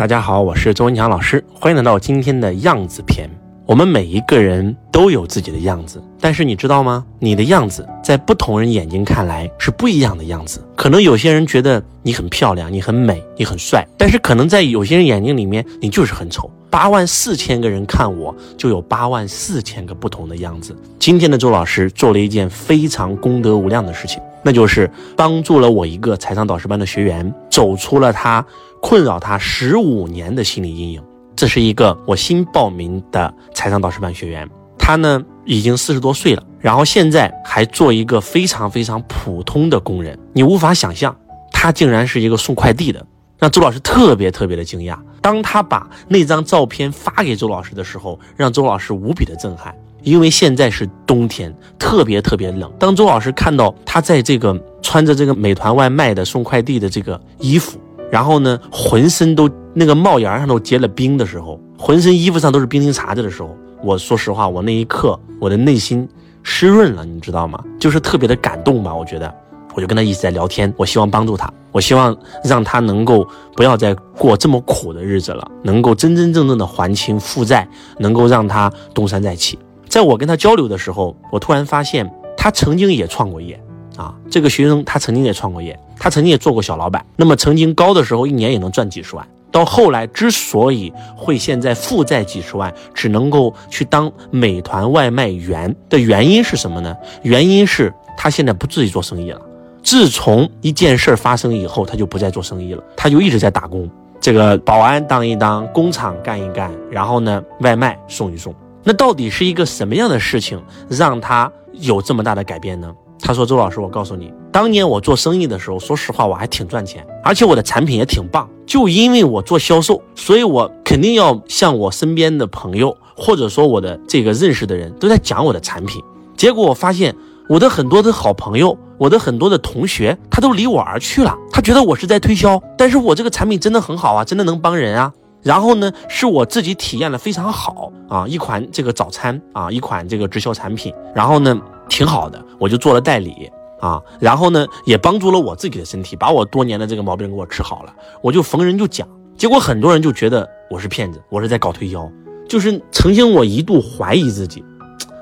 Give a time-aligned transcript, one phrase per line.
[0.00, 3.28] 大家好，我是周文强老师，欢迎来到今天的样子篇。
[3.66, 7.04] 我们每一个人都有自己的样子，但是你知道吗？
[7.18, 10.64] 你的样子在不同人眼睛看来是不一样的样子。
[10.74, 16.50] 可能有些人觉得你很漂亮，你很美，你很帅，但是可能在有些人眼睛里面，你就是很丑。
[16.70, 20.74] 八万四千个人看我，就有八万四千个不同的样子。
[20.98, 28.44] 今天的周老师做了一件非常功德无量的事情，那就是帮助了我一个财商导师班的学员，走出了他。
[28.82, 31.02] 困扰他十五年的心理阴影，
[31.36, 34.48] 这是一个我新报名的财商导师班学员，
[34.78, 41.14] 他呢已经四十多岁了，然后现在还做一个非常非常普通的工人，你无法想象，
[41.52, 43.06] 他竟然是一个送快递的，
[43.38, 44.98] 让周老师特别特别的惊讶。
[45.20, 52.70] 当他把那张照片发给周老师的时候，让周老师无比的震撼，因为现在是冬天，特别特别冷。
[52.78, 57.78] 当周老师看到他在这个穿着这个美团外卖的送快递的这个衣服。
[58.10, 66.08] 然后呢，浑身都那个帽檐上都结了冰的时候，浑身衣服上都是冰晶碴子的时候，我说实话，我那一刻我的内心
[66.42, 67.62] 湿润了，你知道吗？
[67.78, 68.92] 就是特别的感动吧。
[68.92, 69.32] 我觉得，
[69.74, 77.68] 我就跟他一直在聊天，我希望帮助他，我希望让他能够不要再过这么苦的日子了，能够真真正正的还清负债，
[78.00, 79.56] 能够让他东山再起。
[79.90, 83.60] 在我跟他交流的时候，我突然发现他曾经也创过业。
[83.96, 87.04] 啊，这个学生他曾经也创过业，他曾经也做过小老板。
[87.16, 89.28] 那么曾经高的时候，一年也能赚几十万。
[89.50, 96.96] 到后来之所以会现在负债几十万，只能够去当美团外卖员的原因是什么呢？
[97.22, 99.40] 原因是他现在不自己做生意了。
[99.82, 103.90] 自从一件事发生以后，他就不再做生意了，他就一直在打工。
[104.20, 108.54] 这个保安当一当，工厂干一干，然后呢，外卖送一送。
[108.82, 112.92] 那到底是一个什么样的事情让他有这么大的改变呢？
[113.22, 118.48] 他说：“周老师，我告诉你，当年我做生意的时候，说实话，我还挺赚钱，而且我的产品也挺棒。
[118.66, 126.02] 就因为我做销售，所以我肯定要向我身边的朋友，或者说我的这个认识的人都在讲我的产品。
[126.34, 127.14] 结果我发现，
[127.46, 131.36] 我的很多的好朋友，我的很多的同学，他都离我而去了。
[131.52, 135.12] 他觉得我是在推销，但是我这个产品真的很好啊，真的能帮人啊。
[135.42, 140.94] 然后呢，是我自己体验的非常好啊，一款这个早餐啊，一款这个直销产品。
[141.14, 143.50] 然后呢。”挺好的，我就做了代理
[143.80, 147.92] 啊，然后呢，也帮助了我自己的身体，把我多年的这个毛病给我治好了。
[148.22, 152.08] 我就逢人就讲，结果很多人就觉得我是骗子，我是在搞推销。
[152.48, 154.64] 就是曾经我一度怀疑自己，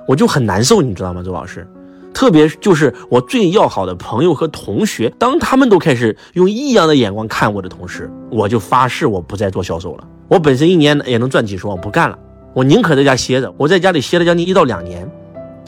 [0.07, 1.67] 我就很难受，你知道吗，周老师？
[2.19, 10.05] 特别就是我最要好的朋友和同学，当他们都开始用异样的眼光看我的同时，我就发誓我不再做销售了。
[10.27, 12.19] 我本身一年也能赚几十万，我不干了，
[12.55, 13.55] 我宁可在家歇着。
[13.57, 15.09] 我在家里歇了将近一到两年，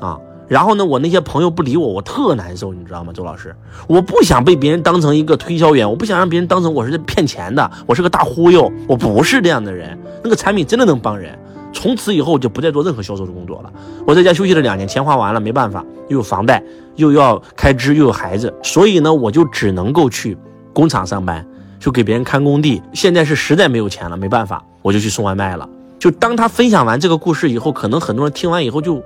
[0.01, 0.19] 啊。
[0.49, 3.55] 然后呢，我那些朋友不理我，我特难受，你知道吗，周老师？
[3.87, 9.97] 我不想被别人当成一个推销员，我不想让别人当成我是在骗钱的，我是个大忽悠，我不是这样的人。
[10.25, 11.39] 那个产品真的能帮人，
[11.73, 13.73] 从此以后就不再做任何销售的工作了。
[14.07, 16.63] 我在家休息了两年，钱花完了，没办法，又有房贷，
[16.97, 20.37] 又要开支，又有孩子，所以呢，我就只能够去
[20.73, 21.47] 工厂上班，
[21.79, 22.81] 就给别人看工地。
[22.93, 25.69] 现在是实在没有钱了，没办法，我就去送外卖了。
[25.99, 29.03] 就当他分享完这个故事以后，可能很多人听完以后就。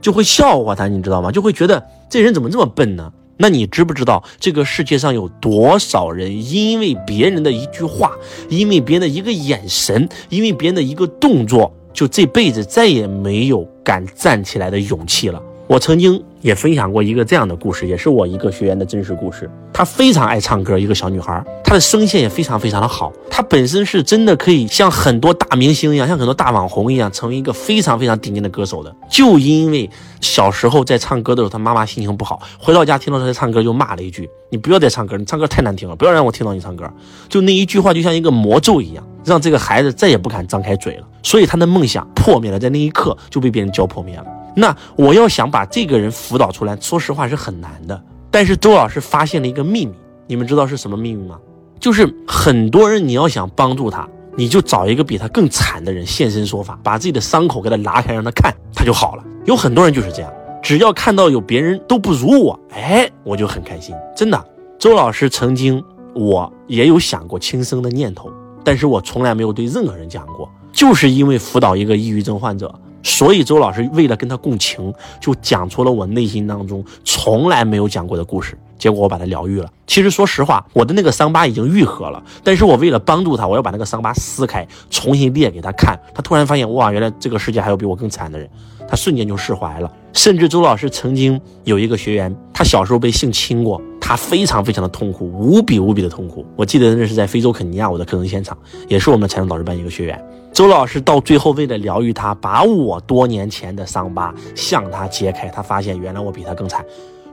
[0.00, 1.32] 就会笑话他，你知道吗？
[1.32, 3.12] 就会觉得这人怎么这么笨呢？
[3.36, 8.12] 那你知不知道这个世界上有多少人因为别人的一句话，
[8.48, 15.42] 因为别人的一个眼神，因为别人的一个动作，就这辈子再也没有敢站起来的勇气了？
[15.66, 19.50] 我曾经也分享过一个这样的故事，也是我一个学员的真实故事。
[19.72, 23.12] 她非常爱唱歌，一个小女孩，她的声线也非常非常的好。
[23.28, 28.94] 她本身是真的可以像很多大明星一样，像很多大网红一样，成为一个非常非常顶尖的歌手的。
[29.10, 36.88] 就因为小时候在唱歌的时候，她妈妈心情不好，回到家听到她在唱歌，就骂了一句：“你不要再唱歌，你唱歌太难听了，不要让我听到你唱歌。”
[37.28, 41.06] 就那一句话，就像一个魔咒一样，让这个孩子再也不敢张开嘴了。
[41.22, 44.26] 所以他的梦想破灭了，在那一刻就被别人浇破灭了。
[44.56, 48.02] 那我要想把这个人辅导出来，说实话是很难的。
[48.30, 49.92] 但是周老师发现了一个秘密，
[50.26, 51.38] 你们知道是什么秘密吗？
[51.78, 59.22] 就是很多人你要想帮助他，你就找一个比他更惨的人现身说法，把自己的伤口给他拉开，让他看，他就好了。
[59.44, 60.32] 有很多人就是这样，
[60.62, 63.94] 只要看到有别人都不如我，哎，我就很开心。
[64.16, 64.44] 真的，
[64.78, 65.82] 周老师曾经
[66.14, 68.28] 我也有想过轻生的念头，
[68.68, 72.70] 但是我从来没有对任何人讲过，就是因为辅导一个抑郁症患者。
[73.02, 74.92] 所以周老师为了跟他共情，
[75.22, 78.58] 就讲出了我内心当中从来没有讲过的故事。
[78.76, 79.72] 结果我把他疗愈了。
[79.86, 82.22] 其实说实话，我的那个伤疤已经愈合了。
[82.44, 85.98] 但是我为了帮助他，我要把那个伤疤撕开，重新裂给他看。
[86.14, 88.46] 他突然发现，哇，原来这个世界还有比我更惨的人。
[88.86, 89.90] 他瞬间就释怀了。
[90.12, 93.80] 甚至周老师曾经有一个学员，他小时候被性侵过。
[94.08, 96.42] 他非常非常的痛苦，无比无比的痛苦。
[96.56, 98.56] 我记得那是在非洲肯尼亚我的课程现场，
[98.88, 100.18] 也是我们财能导师班一个学员。
[100.50, 106.82] 周老师到最后为了疗愈他，把我多年前的伤疤向他揭开，他发现原来我比他更惨，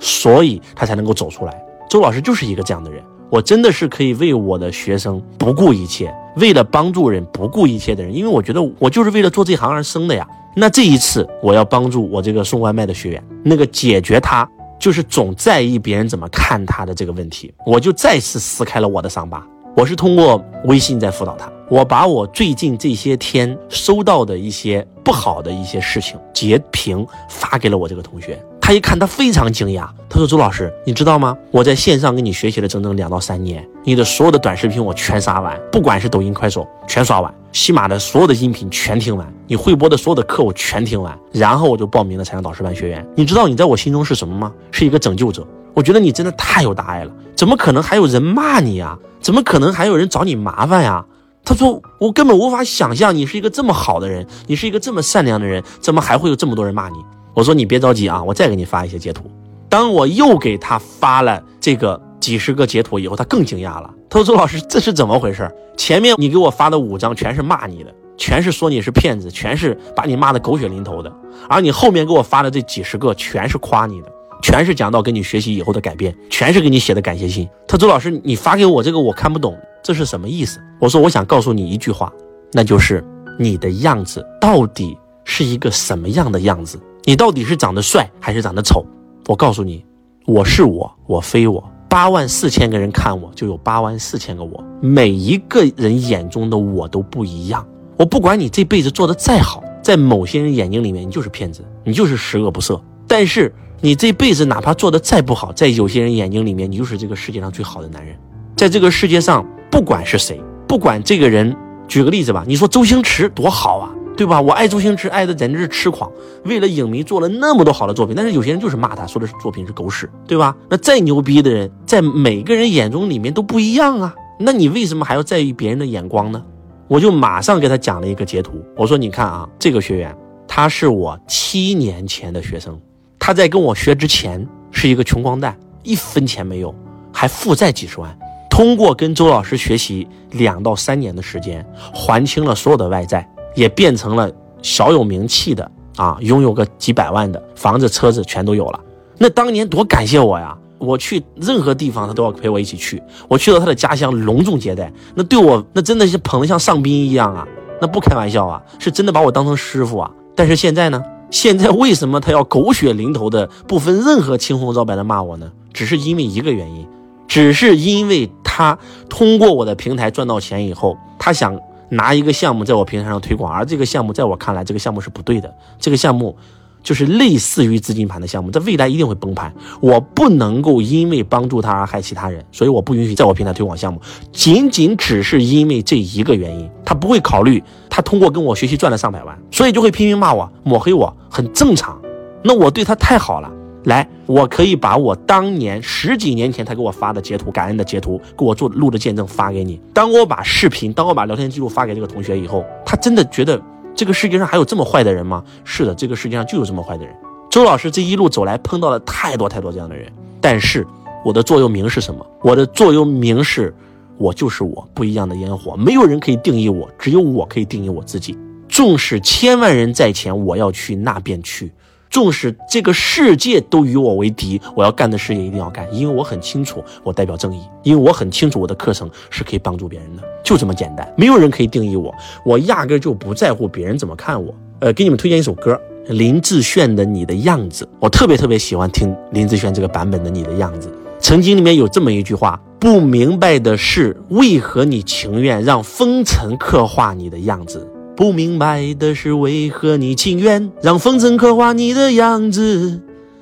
[0.02, 1.66] 所以他才能够走出来。
[1.90, 10.28] 周老师就是一个这样的人，我真的是可以为我的学生不顾一切，为了帮助人不顾一切的人，因为我觉得我就是为了做这行而生的呀。
[10.58, 14.50] 那这一次我要帮助我这个送外卖的学员，那个解决他
[14.80, 19.46] 就是总在意别人怎么看他的这个问题，我就再次撕开了我的伤疤。
[19.76, 28.42] 我是通过微信在辅导他，我把我最近这些天收到的一些不好的一些事情截屏发给了我这个同学。
[28.66, 29.88] 他一看，他非常惊讶。
[30.10, 31.38] 他说：“周老师，你知道吗？
[31.52, 41.16] 我在线上跟你学习了整整两到三年，你的所有的短视频我全刷完，不管是抖音、快手，全刷完；喜马的所有的音频全听完，你会播的所有的课我全听完。
[41.32, 43.08] 然后我就报名了财商导师班学员。
[43.16, 44.52] 你知道你在我心中是什么吗？
[44.72, 45.46] 是一个拯救者。
[45.76, 47.12] 我觉得你真的太有大爱了。
[47.36, 48.98] 怎么可能还有人骂你呀？
[49.22, 51.06] 怎么可能还有人找你麻烦呀？”
[51.46, 56.96] 他说：“我根本无法想象你是一个这么好的人，你是一个这么善良的人，怎么还会有这么多人骂你？”
[57.36, 59.30] 我说你别着急啊，我再给你发一些截图。
[59.68, 63.94] 当我又给他发了这个几十个截图以后，他更惊讶了。
[64.10, 65.52] 他说：“周老师，这是怎么回事？
[65.76, 71.12] 前面你给我发的五张全是骂你的，全是说你是骗子，全是把你骂的狗血淋头的。
[71.50, 74.10] 而你后面给我发的这几十个全是夸你的，
[74.42, 82.10] 全是讲到跟你学习以后的改变，全是给你写的感谢信。”他说：“周老师，你发给我这个我看不懂，这是什么意思？”我说：“我想告诉你一句话，
[82.54, 83.04] 那就是
[83.38, 88.84] 你的样子到底是一个什么样的样子。”你到底是长得帅还是长得丑？
[89.28, 89.86] 我告诉你，
[90.26, 91.64] 我是我，我非我。
[91.88, 94.64] 八万四千个人看我，就有八万四千个我。
[94.82, 97.64] 每一个人眼中的我都不一样。
[97.96, 102.82] 我不管你这辈子做的再好，在某些人眼睛里面，你就是骗子，你就是十恶不赦。
[103.08, 108.18] 但是你这辈子哪怕做的再不好，在有些人眼睛里面，你就是这个世界上最好的男人。
[108.56, 111.56] 在这个世界上，不管是谁，不管这个人，
[111.88, 113.92] 举个例子吧，你说周星驰多好啊。
[114.18, 114.40] 对吧？
[114.40, 116.12] 我爱周星驰，爱的简直是痴狂。
[116.46, 120.56] 为了影迷做了那么多好的作品，但是有些人就是骂他，说的是作品是狗屎，对吧？
[120.70, 124.16] 那再牛逼的人，在每个人眼中里面都不一样啊。
[124.40, 126.44] 那你为什么还要在意别人的眼光呢？
[126.88, 130.16] 我就马上给他讲了一个截图，我说：“你看啊，这个学员
[130.48, 132.80] 他是我七年前的学生，
[133.18, 136.74] 他在跟我学之前是一个穷光蛋，一分钱没有，
[137.12, 138.16] 还负债几十万。
[138.50, 144.32] 通过跟周老师学习两到三年的时间，还清了所有的外债。”也变成了
[144.62, 148.80] 小有名气的啊，拥有个几百万的房子、车子全都有了。
[149.18, 150.56] 那当年多感谢我呀！
[150.78, 153.02] 我去任何地方，他都要陪我一起去。
[153.30, 157.48] 我去到他的家乡，隆重接待，那对我那真的是捧得像上宾一样啊！
[157.80, 160.12] 那不开玩笑啊，是真的把我当成师傅啊。
[160.36, 161.02] 但是现在呢？
[161.32, 165.50] 现在为什么他要狗血淋头的、不分任何青红皂白的骂我呢？
[165.74, 166.86] 只是因为一个原因，
[167.28, 168.78] 只是因为他
[169.10, 171.58] 通过我的平台赚到钱以后，他想。
[171.96, 175.54] 拿一个项目在我平台上推广，而这个项目在我看来，这个项目是不对的。
[175.80, 176.36] 这个项目
[176.84, 179.54] 就是类似于资金盘的项目，在未来一定会崩盘。
[179.80, 184.00] 我不能够因为帮助他而害其他人，所以我不允许在我平台推广项目。
[184.32, 192.00] 仅仅只是因为这一个原因，他不会考虑他通过跟我学习赚了上百万，所以就会拼命骂我、抹黑我，很正常。
[192.44, 193.52] 那我对他太好了。
[193.86, 199.80] 来，我可以把我当年十几年前他给我发的截图、感恩的截图，给我做录的见证发给你。
[199.94, 203.62] 当我把视频、当我把聊天记录发给这个同学以后，他真的觉得
[203.96, 205.44] 这个世界上还有这么坏的人吗？
[205.64, 207.16] 是的，这个世界上就有这么坏的人。
[207.50, 210.86] 周老师这一路走来碰到了太多太多这样的人，但是
[211.24, 212.26] 我的座右铭是什么？
[212.42, 213.74] 我的座右铭是：
[214.18, 218.36] 我就是我，不一样的烟火，没有人可以定义我，只有我可以定义我自己。
[218.68, 221.72] 纵使千万人在前，我要去那便去。
[222.16, 231.06] 纵使这个世界都与我为敌，我要干的事业一定要干，因为我很清楚我代表正义，因为我很清楚我的课程是可以帮助别人的，就这么简单。
[231.18, 234.56] 没有人可以定义我，我压根就不在乎别人怎么看我。
[234.80, 240.88] 呃，给你们推荐一首歌，林志炫的《你的样子》，我特别特别喜欢听林志炫这个版本的《你的样子》。
[241.20, 247.86] 曾经里面有这么一句话：不明白的是，为何你情愿让风尘刻画你的样子？
[248.16, 253.02] 不明白的是，为何你情愿让风尘刻画你的样子？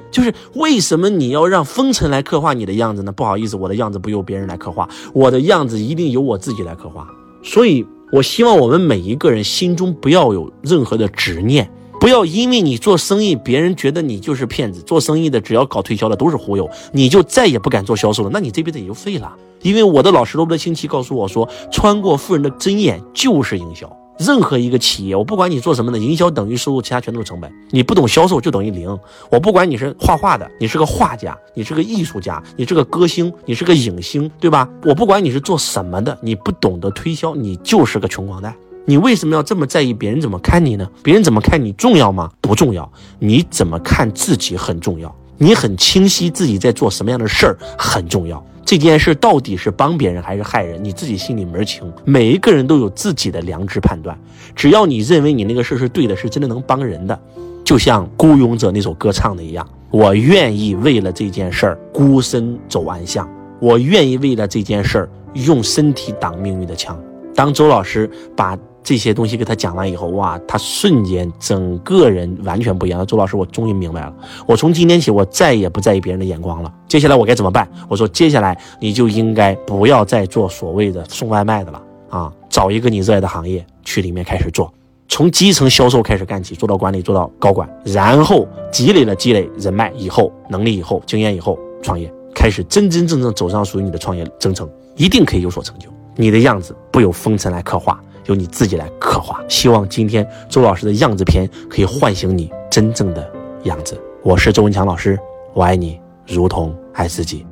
[0.09, 3.11] 就是为什么你要让风尘来刻画你的样子呢？
[3.11, 7.07] 不好意思，我的样子不由别人来刻画，我的样子一定由我自己来刻画。
[7.43, 14.81] 所以，我希望我们每一个人心中不要有任何的执念，不要因为你做生意，别人觉得你就是骗子。
[14.81, 19.35] 做生意的只要搞推销的都是忽悠，你就再也不敢做销售了，那你这辈子也就废了。
[19.61, 23.91] 因为我的老师罗伯特清崎告诉我说，穿过富人的针眼就是营销。
[24.19, 27.51] 任何一个企业，我不管你做什么的，营销等于收入，其他全都是成本。
[27.71, 28.97] 你不懂销售就等于零。
[29.31, 34.69] 我不管你是画画的，你是个画家，你是个艺术家，你是个歌星，你是个影星，对吧？
[34.85, 38.53] 我不管你是做什么的，你不懂得推销，你就是个穷光蛋。
[38.85, 40.87] 你为什么要这么在意别人怎么看你呢？
[41.01, 42.29] 别人怎么看你重要吗？
[42.41, 42.91] 不重要。
[43.19, 45.13] 你怎么看自己很重要。
[45.37, 48.45] 你很清晰自己在做什么样的事儿很重要。
[48.65, 51.91] 这件事到底是帮别人还是害人，你自己心里门儿清。
[52.05, 54.17] 每一个人都有自己的良知判断。
[54.55, 57.19] 只要你认为你那个事儿是对的，是真的能帮人的，
[57.63, 63.29] 就像《孤勇者》那首歌唱的一样，我愿意为了这件事儿孤身走暗巷，
[63.59, 66.99] 我愿意为了这件事儿用身体挡命运的枪。
[67.35, 68.57] 当周老师把。
[68.83, 73.05] 这些东西给他讲完以后，哇，他瞬间整个人完全不一样了。
[73.05, 74.13] 周老师，我终于明白了，
[74.45, 76.73] 我从今天起，我再也不在意别人的眼光了。
[76.87, 77.67] 接下来我该怎么办？
[77.87, 84.71] 我说，接下来你就应该不要再做所谓的送外卖的了啊，找一个你热爱的行业去里面开始做，
[85.07, 95.87] 从基层销售开始干起，做到管理，做到高管，然后积累了积累人脉以后，能力以后，经验以后，创业，开始真真正正走上属于你的创业征程，一定可以有所成就。
[96.15, 97.99] 你的样子不由风尘来刻画。
[98.25, 99.43] 由你自己来刻画。
[99.47, 103.31] 希望今天周老师的样子片可以唤醒你真正的
[103.63, 103.99] 样子。
[104.23, 105.19] 我是周文强老师，
[105.53, 107.45] 我爱你如同爱自己。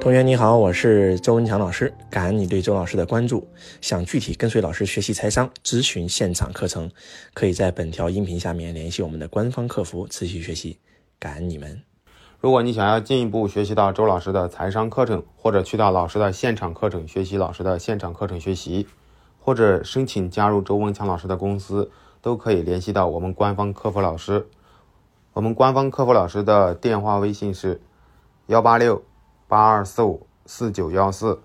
[0.00, 3.46] 同学你好，我是周文强老师，感恩你对周老师的关注。
[3.82, 6.90] 想具体跟随老师学习财商、咨询现场课程，
[7.34, 10.78] 可以在本条音频下面联系我们的官方客服持续学习。
[11.18, 11.82] 感恩你们。
[12.40, 18.86] 如果你想要进一步学习到周老师的财商课程，或者去到老师的现场课程学习老师的现场课程学习。
[19.40, 24.46] 或者申请加入周文强老师的公司，都可以联系到我们官方客服老师。
[25.32, 27.80] 我们官方客服老师的电话微信是
[28.46, 29.02] 幺八六
[29.48, 31.40] 八二四五四九幺四。